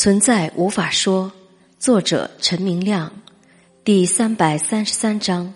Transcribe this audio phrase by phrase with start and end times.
[0.00, 1.32] 存在无法说，
[1.80, 3.10] 作者陈明亮，
[3.82, 5.52] 第三百三十三章。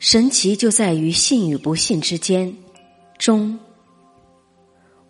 [0.00, 2.52] 神奇就在于信与不信之间。
[3.18, 3.60] 中，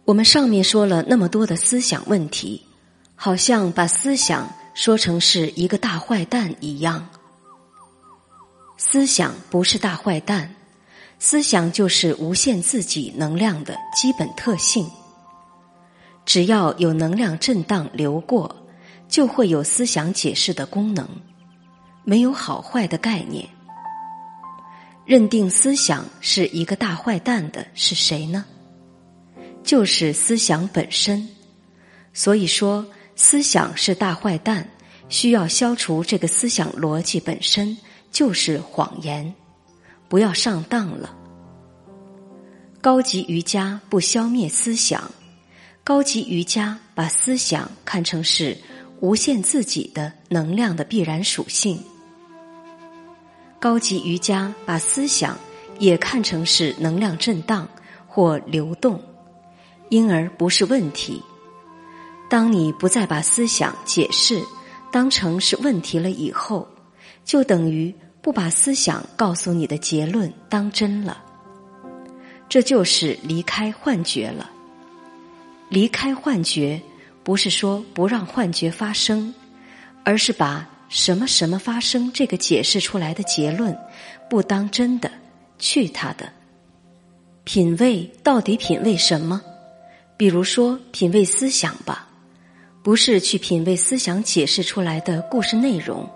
[0.05, 2.61] 我们上面说了那么多的思想问题，
[3.15, 7.09] 好像把思想说成是一个大坏蛋一样。
[8.77, 10.55] 思想不是大坏蛋，
[11.19, 14.87] 思想就是无限自己能量的基本特性。
[16.25, 18.55] 只要有能量震荡流过，
[19.09, 21.09] 就会有思想解释的功能。
[22.05, 23.49] 没有好坏的概念。
[25.05, 28.45] 认定思想是一个大坏蛋的是谁呢？
[29.65, 31.29] 就是思想本身。
[32.13, 32.85] 所以说，
[33.17, 34.69] 思想是大坏蛋，
[35.09, 37.77] 需要消除这个思想逻辑本身
[38.11, 39.33] 就是谎言，
[40.09, 41.15] 不要上当了。
[42.81, 45.11] 高级瑜伽不消灭思想。
[45.85, 48.57] 高级瑜伽把思想看成是
[49.01, 51.83] 无限自己的能量的必然属性。
[53.59, 55.37] 高级瑜伽把思想
[55.81, 57.69] 也看成是能量震荡
[58.07, 59.03] 或流动，
[59.89, 61.21] 因而不是问题。
[62.31, 64.41] 当你不再把思想解释
[64.93, 66.69] 当成是问题了以后，
[67.25, 71.21] 就等于不把思想告诉你的结论当真了。
[72.49, 74.49] 这就是离开幻觉了。
[75.73, 76.79] 离开幻觉，
[77.25, 79.35] 不是说不让幻觉发生，
[80.05, 83.75] 而是把什么什么发生这个解释出来的结论
[84.29, 85.11] 不当真的，
[85.59, 86.31] 去他的。
[87.45, 89.41] 品味到底品味什么？
[90.19, 92.07] 比如说品味思想吧，
[92.83, 96.07] 不是去品味思想解释出来的故事内容，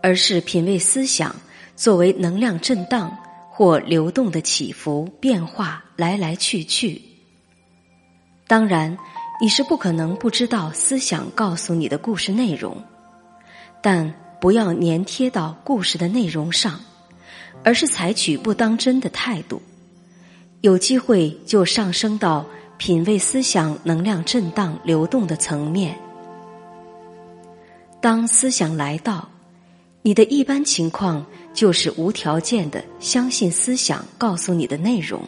[0.00, 1.34] 而是品味思想
[1.74, 3.18] 作为能量震荡
[3.50, 7.02] 或流动的起伏变化来来去去。
[8.50, 8.98] 当然，
[9.40, 12.76] 你是不可能不知道思想告诉你的故事内容，
[13.80, 16.80] 但不要粘贴到故事的内容上，
[17.62, 19.62] 而是采取不当真的态度。
[20.62, 22.44] 有机会就上升到
[22.76, 25.96] 品味思想能量震荡流动的层面。
[28.00, 29.28] 当思想来到，
[30.02, 31.24] 你的一般情况
[31.54, 35.22] 就是无条件的相信思想告诉你的内容，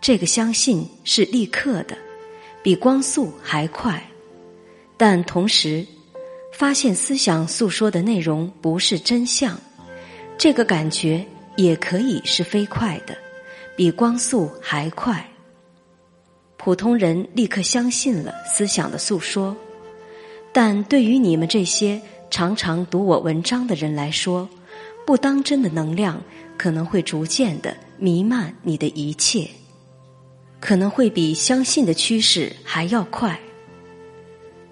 [0.00, 1.96] 这个相信是立刻的。
[2.68, 3.98] 比光速还快，
[4.98, 5.86] 但同时
[6.52, 9.58] 发现思想诉说的内容不是真相，
[10.36, 11.24] 这个感觉
[11.56, 13.16] 也可以是飞快的，
[13.74, 15.26] 比光速还快。
[16.58, 19.56] 普通人立刻相信了思想的诉说，
[20.52, 21.98] 但对于你们这些
[22.30, 24.46] 常常读我文章的人来说，
[25.06, 26.22] 不当真的能量
[26.58, 29.48] 可能会逐渐的弥漫你的一切。
[30.60, 33.38] 可能会比相信的趋势还要快。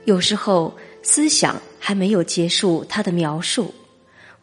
[0.04, 3.74] 有时候思想还没有结束它的描述，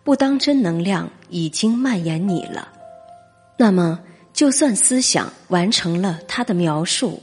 [0.04, 2.70] 不当真能量已经蔓延你了。
[3.58, 4.00] 那么，
[4.34, 7.22] 就算思想完成了它的描述，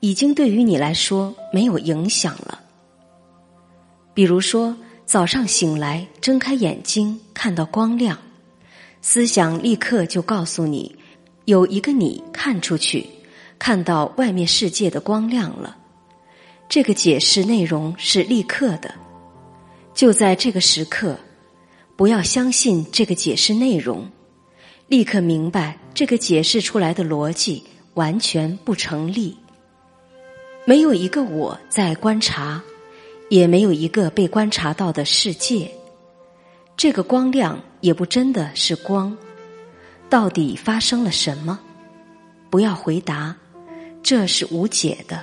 [0.00, 2.60] 已经对于你来说没有影响了。
[4.12, 8.18] 比如说，早上醒来睁开眼睛看到光亮，
[9.00, 10.94] 思想立刻就告诉你，
[11.44, 13.06] 有一个你看出去。
[13.60, 15.76] 看到外面世界的光亮了，
[16.66, 18.94] 这个解释内容是立刻的，
[19.92, 21.14] 就在这个时刻，
[21.94, 24.10] 不要相信这个解释内容，
[24.88, 27.62] 立刻明白这个解释出来的逻辑
[27.92, 29.36] 完全不成立，
[30.64, 32.62] 没有一个我在观察，
[33.28, 35.70] 也没有一个被观察到的世界，
[36.78, 39.14] 这个光亮也不真的是光，
[40.08, 41.60] 到底发生了什么？
[42.48, 43.36] 不要回答。
[44.02, 45.22] 这是无解的，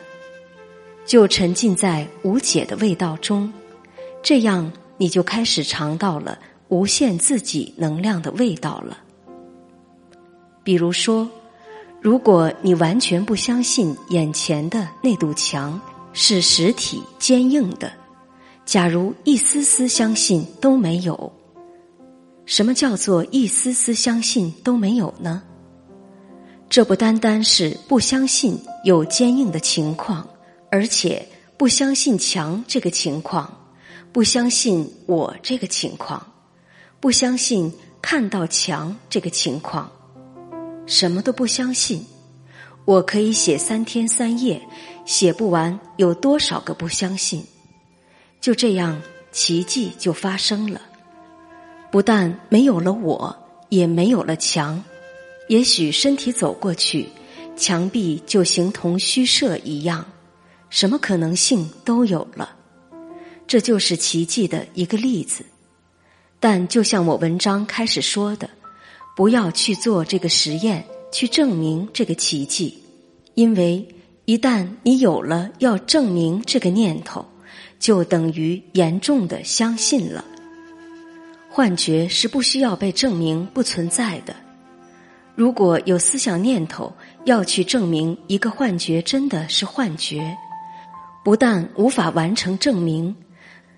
[1.06, 3.52] 就沉浸在无解的味道中，
[4.22, 6.38] 这样你就开始尝到了
[6.70, 8.98] 无限自己能量的味道了。
[10.64, 11.30] 比如说，
[12.02, 15.80] 如果你完全不相信眼前的那堵墙
[16.14, 17.92] 是实体坚硬的，
[18.66, 21.32] 假如一丝丝相信都没有，
[22.46, 25.42] 什么叫做一丝丝相信都没有呢？
[26.70, 30.28] 这不单单是不相信有坚硬的情况，
[30.70, 33.52] 而且不相信墙这个情况，
[34.12, 36.34] 不相信我这个情况，
[37.00, 39.90] 不相信看到墙这个情况，
[40.86, 42.06] 什么都不相信。
[42.86, 44.62] 我可以写三天三夜，
[45.06, 47.44] 写不完有多少个不相信。
[48.40, 50.82] 就这样，奇迹就发生了。
[51.92, 53.36] 不但没有了我，
[53.70, 54.84] 也没有了墙。
[55.48, 57.08] 也许身体走过去，
[57.56, 60.06] 墙壁就形同虚设一样，
[60.70, 62.56] 什么可能性都有了。
[63.48, 65.46] 这就是奇迹的一个例子。
[66.40, 68.50] 但就像我文章开始说的，
[69.16, 72.78] 不要去做这个实验，去证明这个奇迹，
[73.34, 73.88] 因为
[74.26, 77.26] 一旦你有了要证明这个念头，
[77.80, 80.24] 就等于严重的相信了。
[81.50, 84.36] 幻觉是不需要被证明不存在的。
[85.38, 86.92] 如果有思想念头
[87.26, 90.36] 要去证明一个幻觉真的是幻觉，
[91.24, 93.16] 不但无法完成证明，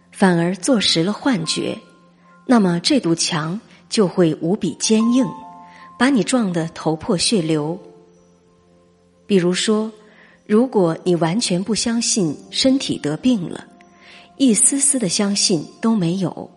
[0.10, 1.78] 反而坐实了幻觉。
[2.46, 3.60] 那么这堵墙
[3.90, 5.28] 就会无比坚硬，
[5.98, 7.78] 把你撞得头破血流。
[9.28, 9.92] 比如说，
[10.48, 13.66] 如果你完全不相信身体得病了，
[14.38, 16.50] 一丝丝的相信都没有，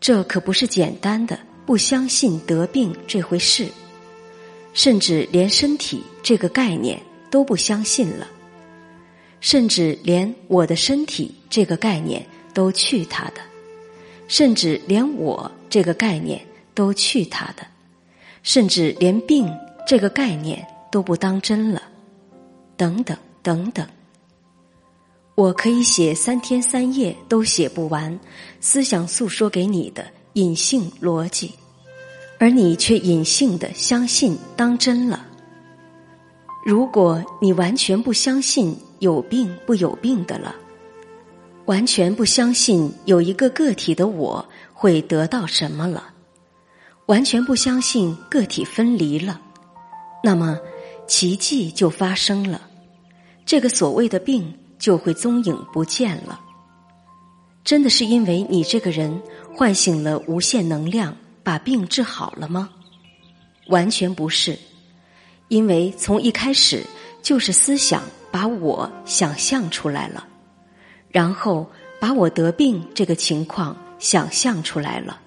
[0.00, 3.68] 这可不是简单的不相信得病这回事，
[4.74, 7.00] 甚至连身体这个概念
[7.30, 8.28] 都不相信了，
[9.40, 13.40] 甚至连我的身体这个概念都去他的。
[14.26, 16.40] 甚至连我这个概念
[16.74, 17.66] 都去他的，
[18.42, 19.46] 甚至连病
[19.86, 21.82] 这个概念都不当真了，
[22.74, 23.86] 等等等等。
[25.34, 28.18] 我可以写三天三夜都写不完，
[28.60, 31.52] 思想诉说给你的隐性逻辑，
[32.38, 35.26] 而你却隐性的相信当真了。
[36.64, 40.54] 如果你完全不相信有病不有病的了。
[41.66, 44.44] 完全不相信有一个个体的我
[44.74, 46.12] 会得到什么了，
[47.06, 49.40] 完全不相信个体分离了，
[50.22, 50.58] 那么
[51.06, 52.60] 奇迹就发生了，
[53.46, 56.38] 这个所谓的病就会踪影不见了。
[57.64, 59.18] 真的是因为你这个人
[59.54, 62.70] 唤醒了无限能量，把病治好了吗？
[63.68, 64.58] 完全不是，
[65.48, 66.82] 因为从一开始
[67.22, 68.02] 就是思想
[68.32, 70.26] 把我想象出来了。
[71.10, 71.70] 然后
[72.00, 75.20] 把我得病这个情况想象出来了。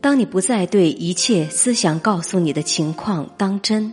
[0.00, 3.92] 当你不再对一切思想告诉你的情况当真，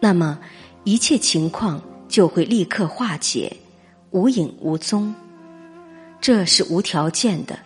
[0.00, 0.38] 那么
[0.84, 3.54] 一切情况就会立刻化解，
[4.10, 5.14] 无影无踪。
[6.20, 7.58] 这是无条件的。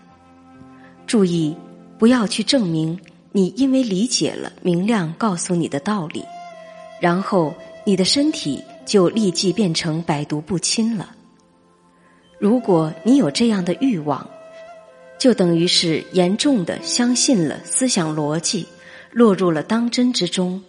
[1.06, 1.56] 注意，
[1.98, 2.98] 不要去证明
[3.32, 6.24] 你因为理解了明亮告诉你的道理，
[7.00, 7.54] 然后
[7.84, 11.14] 你的身体就立即变成百毒不侵了。
[12.38, 14.28] 如果你有这样的欲望，
[15.18, 18.66] 就等于是严重的相信了思想逻辑，
[19.10, 20.62] 落入了当真之中。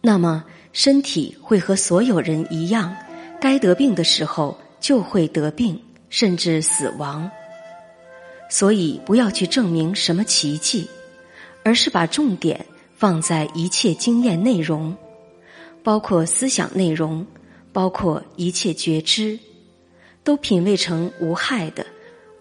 [0.00, 2.94] 那么身体会和所有人一样，
[3.40, 7.30] 该得病的时候就会得病，甚至死亡。
[8.48, 10.88] 所以不要去证明什么奇迹，
[11.62, 12.64] 而是把重点
[12.96, 14.96] 放在一切经验内容，
[15.82, 17.26] 包括思想内容，
[17.72, 19.38] 包括一切觉知。
[20.24, 21.86] 都品味成无害的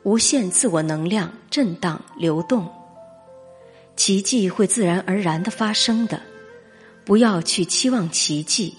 [0.03, 2.67] 无限自我能量震荡流动，
[3.95, 6.21] 奇迹会自然而然的发生的。
[7.05, 8.73] 不要去期望奇迹，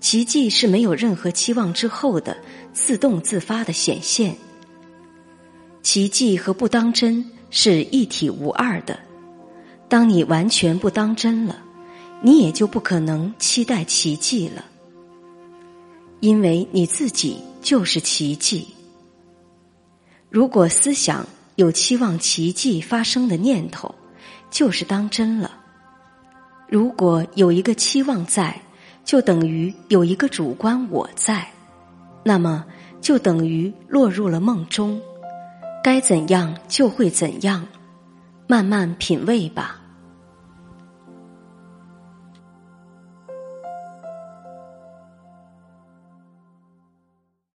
[0.00, 2.38] 奇迹是没有任何期望之后的
[2.72, 4.34] 自动自发的显现。
[5.90, 9.00] 奇迹和不当真是一体无二的。
[9.88, 11.62] 当你完全不当真了，
[12.20, 14.62] 你也就不可能期待奇迹了，
[16.20, 17.38] 因为你自己。
[17.62, 18.68] 就是奇迹。
[20.30, 23.92] 如果思想有期望奇迹发生的念头，
[24.50, 25.50] 就是当真了。
[26.68, 28.60] 如果有一个期望在，
[29.04, 31.50] 就等于有一个主观我在，
[32.22, 32.64] 那么
[33.00, 35.00] 就等于落入了梦中。
[35.82, 37.66] 该怎样就会怎样，
[38.46, 39.77] 慢慢品味吧。